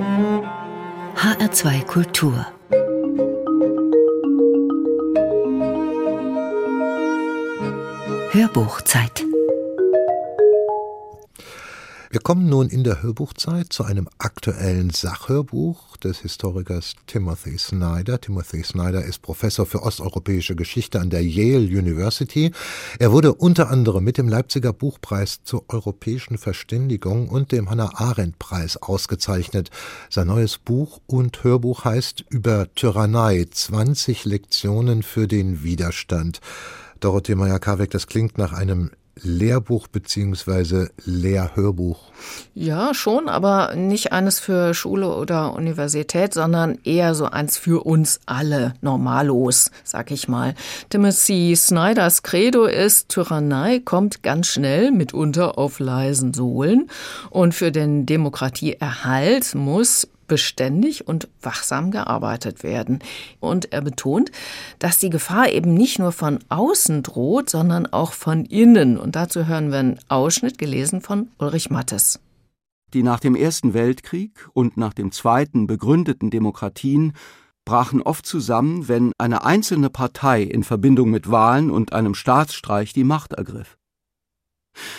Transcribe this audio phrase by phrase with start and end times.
[0.00, 2.46] HR2 Kultur.
[8.30, 9.29] Hörbuchzeit
[12.12, 18.20] wir kommen nun in der Hörbuchzeit zu einem aktuellen Sachhörbuch des Historikers Timothy Snyder.
[18.20, 22.50] Timothy Snyder ist Professor für osteuropäische Geschichte an der Yale University.
[22.98, 28.40] Er wurde unter anderem mit dem Leipziger Buchpreis zur europäischen Verständigung und dem Hannah Arendt
[28.40, 29.70] Preis ausgezeichnet.
[30.08, 36.40] Sein neues Buch und Hörbuch heißt Über Tyrannei 20 Lektionen für den Widerstand.
[36.98, 38.90] Dorothee Meyer-Karweck, das klingt nach einem
[39.22, 42.10] Lehrbuch beziehungsweise Lehrhörbuch?
[42.54, 48.20] Ja, schon, aber nicht eines für Schule oder Universität, sondern eher so eins für uns
[48.26, 50.54] alle, normalos, sag ich mal.
[50.90, 56.90] Timothy Snyders Credo ist, Tyrannei kommt ganz schnell, mitunter auf leisen Sohlen.
[57.30, 63.00] Und für den Demokratieerhalt muss beständig und wachsam gearbeitet werden.
[63.40, 64.30] Und er betont,
[64.78, 68.96] dass die Gefahr eben nicht nur von außen droht, sondern auch von innen.
[68.96, 72.20] Und dazu hören wir einen Ausschnitt gelesen von Ulrich Mattes.
[72.94, 77.12] Die nach dem Ersten Weltkrieg und nach dem Zweiten begründeten Demokratien
[77.64, 83.04] brachen oft zusammen, wenn eine einzelne Partei in Verbindung mit Wahlen und einem Staatsstreich die
[83.04, 83.76] Macht ergriff.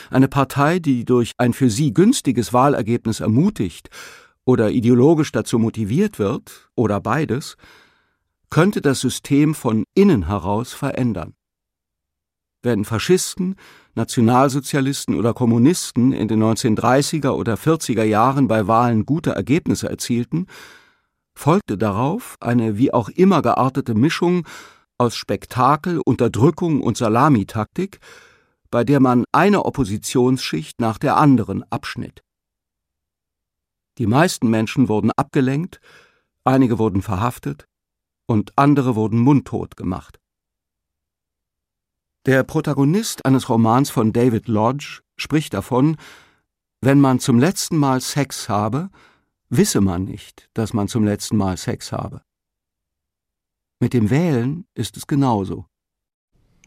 [0.09, 3.89] Eine Partei, die durch ein für sie günstiges Wahlergebnis ermutigt
[4.51, 7.55] oder ideologisch dazu motiviert wird, oder beides,
[8.49, 11.35] könnte das System von innen heraus verändern.
[12.61, 13.55] Wenn Faschisten,
[13.95, 20.47] Nationalsozialisten oder Kommunisten in den 1930er oder 40er Jahren bei Wahlen gute Ergebnisse erzielten,
[21.33, 24.45] folgte darauf eine wie auch immer geartete Mischung
[24.97, 27.99] aus Spektakel, Unterdrückung und Salamitaktik,
[28.69, 32.21] bei der man eine Oppositionsschicht nach der anderen abschnitt.
[34.01, 35.79] Die meisten Menschen wurden abgelenkt,
[36.43, 37.67] einige wurden verhaftet
[38.25, 40.19] und andere wurden mundtot gemacht.
[42.25, 45.97] Der Protagonist eines Romans von David Lodge spricht davon,
[46.81, 48.89] wenn man zum letzten Mal Sex habe,
[49.49, 52.23] wisse man nicht, dass man zum letzten Mal Sex habe.
[53.79, 55.67] Mit dem Wählen ist es genauso.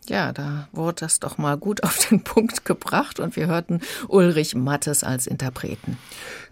[0.06, 4.54] Ja, da wurde das doch mal gut auf den Punkt gebracht und wir hörten Ulrich
[4.54, 5.98] Mattes als Interpreten.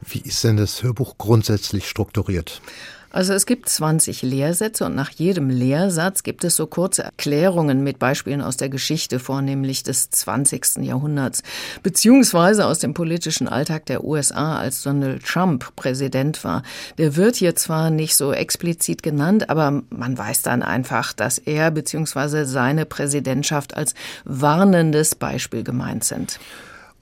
[0.01, 2.63] Wie ist denn das Hörbuch grundsätzlich strukturiert?
[3.13, 7.99] Also es gibt 20 Lehrsätze und nach jedem Lehrsatz gibt es so kurze Erklärungen mit
[7.99, 10.79] Beispielen aus der Geschichte, vornehmlich des 20.
[10.79, 11.43] Jahrhunderts,
[11.83, 16.63] beziehungsweise aus dem politischen Alltag der USA, als Donald Trump Präsident war.
[16.97, 21.71] Der wird hier zwar nicht so explizit genannt, aber man weiß dann einfach, dass er
[21.71, 26.39] beziehungsweise seine Präsidentschaft als warnendes Beispiel gemeint sind.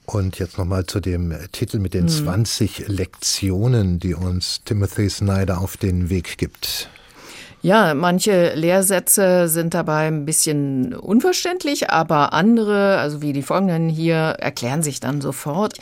[0.05, 2.25] Und jetzt nochmal zu dem Titel mit den hm.
[2.25, 6.89] 20 Lektionen, die uns Timothy Snyder auf den Weg gibt.
[7.63, 14.15] Ja, manche Lehrsätze sind dabei ein bisschen unverständlich, aber andere, also wie die folgenden hier,
[14.15, 15.77] erklären sich dann sofort.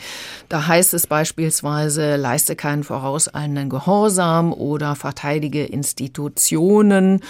[0.50, 7.22] Da heißt es beispielsweise, leiste keinen vorauseilenden Gehorsam oder verteidige Institutionen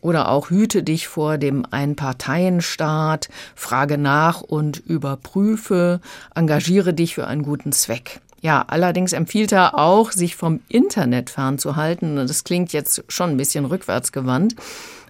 [0.00, 6.00] oder auch hüte dich vor dem Einparteienstaat, frage nach und überprüfe,
[6.34, 8.20] engagiere dich für einen guten Zweck.
[8.42, 12.16] Ja, allerdings empfiehlt er auch, sich vom Internet fernzuhalten.
[12.16, 14.56] Das klingt jetzt schon ein bisschen rückwärtsgewandt.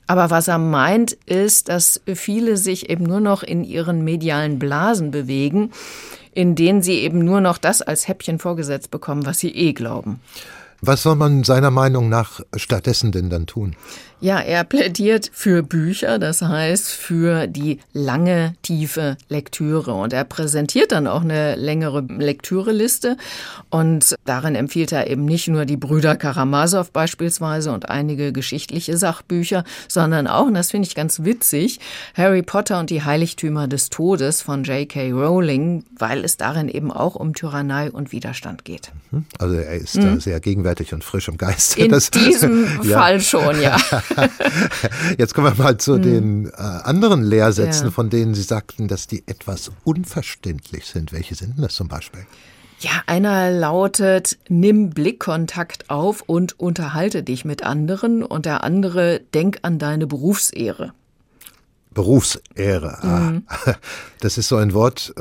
[0.07, 5.11] Aber was er meint, ist, dass viele sich eben nur noch in ihren medialen Blasen
[5.11, 5.71] bewegen,
[6.35, 10.21] in denen sie eben nur noch das als Häppchen vorgesetzt bekommen, was sie eh glauben.
[10.85, 13.77] Was soll man seiner Meinung nach stattdessen denn dann tun?
[14.19, 19.95] Ja, er plädiert für Bücher, das heißt für die lange, tiefe Lektüre.
[19.95, 23.17] Und er präsentiert dann auch eine längere Lektüreliste.
[23.69, 29.65] Und darin empfiehlt er eben nicht nur die Brüder Karamasow beispielsweise und einige geschichtliche Sachbücher,
[29.89, 31.81] sondern auch, und das finde ich ganz witzig,
[32.15, 35.11] Harry Potter und die Heiligtümer des Todes von J.K.
[35.11, 38.93] Rowling, weil es darin eben auch um Tyrannei und Widerstand geht.
[39.11, 39.25] Mhm.
[39.41, 40.03] Also er ist hm.
[40.03, 41.77] da sehr gegenwärtig und frisch im Geist.
[41.77, 42.99] In das, diesem ja.
[42.99, 43.77] Fall schon, ja.
[45.19, 46.03] Jetzt kommen wir mal zu hm.
[46.03, 47.91] den äh, anderen Lehrsätzen, ja.
[47.91, 51.13] von denen Sie sagten, dass die etwas unverständlich sind.
[51.13, 52.27] Welche sind denn das zum Beispiel?
[52.81, 58.25] Ja, einer lautet, nimm Blickkontakt auf und unterhalte dich mit anderen.
[58.25, 60.93] Und der andere, denk an deine Berufsehre.
[61.95, 63.21] Berufsehre, ah.
[63.21, 63.47] Mhm.
[64.21, 65.13] Das ist so ein Wort,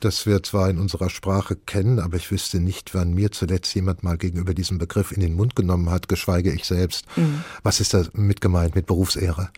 [0.00, 4.02] das wir zwar in unserer Sprache kennen, aber ich wüsste nicht, wann mir zuletzt jemand
[4.02, 7.04] mal gegenüber diesem Begriff in den Mund genommen hat, geschweige ich selbst.
[7.16, 7.44] Mhm.
[7.62, 9.50] Was ist da mit gemeint, mit Berufsehre?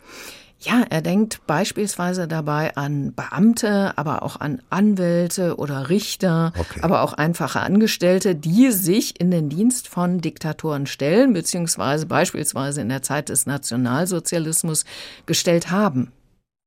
[0.63, 6.81] Ja, er denkt beispielsweise dabei an Beamte, aber auch an Anwälte oder Richter, okay.
[6.83, 12.91] aber auch einfache Angestellte, die sich in den Dienst von Diktatoren stellen, beziehungsweise beispielsweise in
[12.91, 14.85] der Zeit des Nationalsozialismus
[15.25, 16.13] gestellt haben.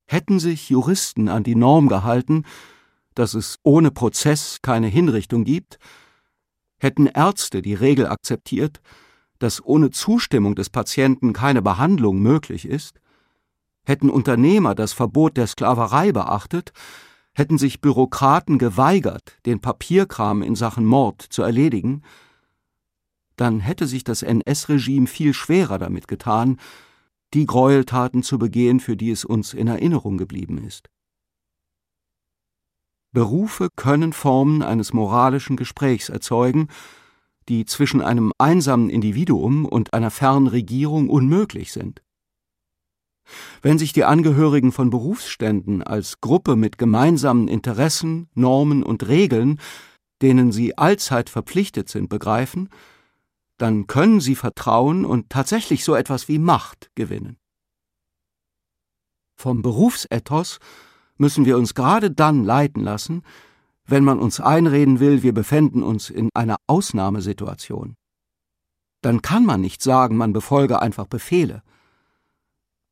[0.07, 2.45] Hätten sich Juristen an die Norm gehalten,
[3.15, 5.77] dass es ohne Prozess keine Hinrichtung gibt,
[6.79, 8.81] hätten Ärzte die Regel akzeptiert,
[9.39, 12.99] dass ohne Zustimmung des Patienten keine Behandlung möglich ist,
[13.85, 16.71] Hätten Unternehmer das Verbot der Sklaverei beachtet,
[17.33, 22.01] hätten sich Bürokraten geweigert, den Papierkram in Sachen Mord zu erledigen,
[23.35, 26.59] dann hätte sich das NS-Regime viel schwerer damit getan,
[27.33, 30.89] die Gräueltaten zu begehen, für die es uns in Erinnerung geblieben ist.
[33.13, 36.67] Berufe können Formen eines moralischen Gesprächs erzeugen,
[37.47, 42.01] die zwischen einem einsamen Individuum und einer fernen Regierung unmöglich sind.
[43.61, 49.59] Wenn sich die Angehörigen von Berufsständen als Gruppe mit gemeinsamen Interessen, Normen und Regeln,
[50.21, 52.69] denen sie allzeit verpflichtet sind, begreifen,
[53.57, 57.37] dann können sie Vertrauen und tatsächlich so etwas wie Macht gewinnen.
[59.35, 60.59] Vom Berufsethos
[61.17, 63.23] müssen wir uns gerade dann leiten lassen,
[63.85, 67.95] wenn man uns einreden will, wir befänden uns in einer Ausnahmesituation.
[69.01, 71.61] Dann kann man nicht sagen, man befolge einfach Befehle.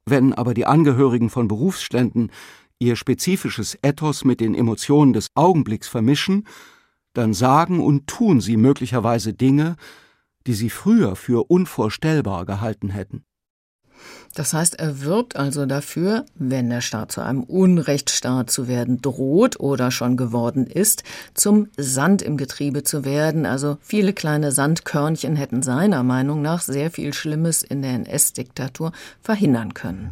[0.06, 2.32] Wenn aber die Angehörigen von Berufsständen
[2.80, 6.48] ihr spezifisches Ethos mit den Emotionen des Augenblicks vermischen,
[7.14, 9.76] dann sagen und tun sie möglicherweise Dinge,
[10.48, 13.24] die sie früher für unvorstellbar gehalten hätten.
[14.36, 19.60] Das heißt, er wirbt also dafür, wenn der Staat zu einem Unrechtsstaat zu werden droht
[19.60, 21.04] oder schon geworden ist,
[21.34, 23.46] zum Sand im Getriebe zu werden.
[23.46, 29.74] Also viele kleine Sandkörnchen hätten seiner Meinung nach sehr viel Schlimmes in der NS-Diktatur verhindern
[29.74, 30.12] können.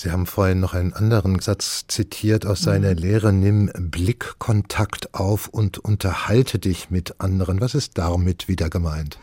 [0.00, 2.98] Sie haben vorhin noch einen anderen Satz zitiert aus seiner mhm.
[2.98, 7.60] Lehre, nimm Blickkontakt auf und unterhalte dich mit anderen.
[7.60, 9.18] Was ist damit wieder gemeint?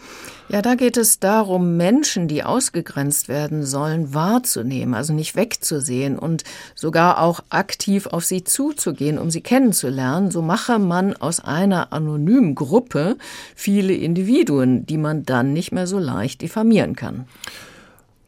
[0.49, 6.43] Ja, da geht es darum, Menschen, die ausgegrenzt werden sollen, wahrzunehmen, also nicht wegzusehen und
[6.75, 10.29] sogar auch aktiv auf sie zuzugehen, um sie kennenzulernen.
[10.29, 13.15] So mache man aus einer anonymen Gruppe
[13.55, 17.27] viele Individuen, die man dann nicht mehr so leicht diffamieren kann.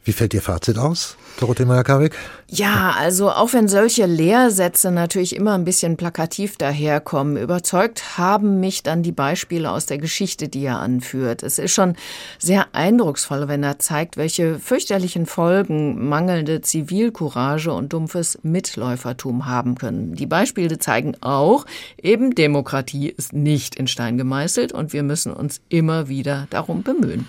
[0.08, 2.16] Wie fällt Ihr Fazit aus, Dorothee Meyer-Karwig?
[2.48, 8.84] Ja, also auch wenn solche Lehrsätze natürlich immer ein bisschen plakativ daherkommen, überzeugt haben mich
[8.84, 11.44] dann die Beispiele aus der Geschichte, die er anführt.
[11.44, 11.98] Es ist schon
[12.40, 20.16] sehr eindrucksvoll, wenn er zeigt, welche fürchterlichen Folgen mangelnde Zivilcourage und dumpfes Mitläufertum haben können.
[20.16, 21.66] Die Beispiele zeigen auch,
[22.02, 27.28] eben Demokratie ist nicht in Stein gemeißelt und wir müssen uns immer wieder darum bemühen.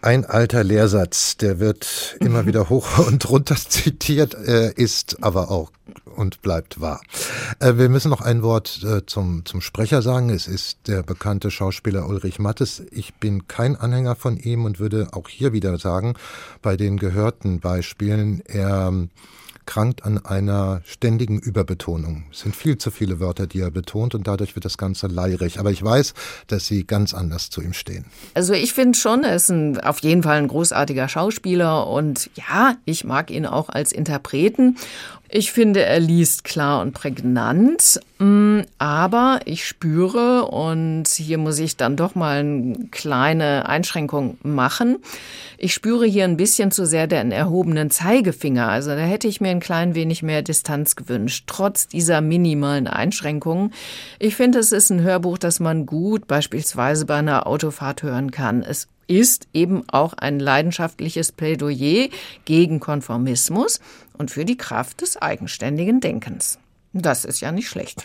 [0.00, 5.72] Ein alter Lehrsatz, der wird immer wieder hoch und runter zitiert, äh, ist aber auch
[6.14, 7.00] und bleibt wahr.
[7.58, 10.30] Äh, wir müssen noch ein Wort äh, zum, zum Sprecher sagen.
[10.30, 12.82] Es ist der bekannte Schauspieler Ulrich Mattes.
[12.92, 16.14] Ich bin kein Anhänger von ihm und würde auch hier wieder sagen,
[16.62, 18.92] bei den gehörten Beispielen, er
[19.68, 22.24] krankt an einer ständigen Überbetonung.
[22.32, 25.60] Es sind viel zu viele Wörter, die er betont und dadurch wird das Ganze leirig.
[25.60, 26.14] Aber ich weiß,
[26.46, 28.06] dass Sie ganz anders zu ihm stehen.
[28.32, 32.76] Also ich finde schon, er ist ein, auf jeden Fall ein großartiger Schauspieler und ja,
[32.86, 34.78] ich mag ihn auch als Interpreten.
[35.30, 41.76] Ich finde, er liest klar und prägnant, mm, aber ich spüre, und hier muss ich
[41.76, 44.98] dann doch mal eine kleine Einschränkung machen,
[45.58, 48.68] ich spüre hier ein bisschen zu sehr den erhobenen Zeigefinger.
[48.68, 53.74] Also da hätte ich mir ein klein wenig mehr Distanz gewünscht, trotz dieser minimalen Einschränkungen.
[54.18, 58.62] Ich finde, es ist ein Hörbuch, das man gut beispielsweise bei einer Autofahrt hören kann.
[58.62, 62.08] Es ist eben auch ein leidenschaftliches Plädoyer
[62.44, 63.80] gegen Konformismus
[64.16, 66.58] und für die Kraft des eigenständigen Denkens.
[66.94, 68.02] Das ist ja nicht schlecht.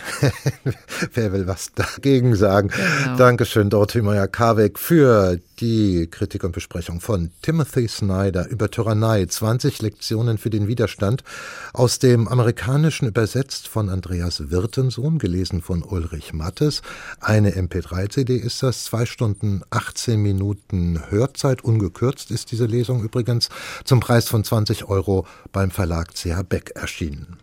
[1.14, 2.68] Wer will was dagegen sagen?
[2.68, 3.16] Genau.
[3.16, 10.38] Dankeschön, Dorothee Meyer-Karweg, für die Kritik und Besprechung von Timothy Snyder über Tyrannei, 20 Lektionen
[10.38, 11.24] für den Widerstand,
[11.72, 16.82] aus dem Amerikanischen übersetzt von Andreas Wirtensohn, gelesen von Ulrich Mattes.
[17.22, 23.48] Eine MP3-CD ist das, zwei Stunden 18 Minuten Hörzeit, ungekürzt ist diese Lesung übrigens,
[23.86, 27.38] zum Preis von 20 Euro beim Verlag CH Beck erschienen.